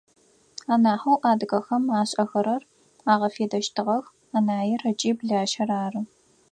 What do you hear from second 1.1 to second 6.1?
адыгэхэм ашӏэхэрэр, агъэфедэщтыгъэхэр анаир ыкӏи блащэр ары.